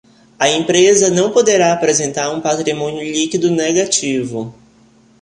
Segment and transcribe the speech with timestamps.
[0.39, 4.51] A empresa não poderá apresentar um patrimônio líquido negativo.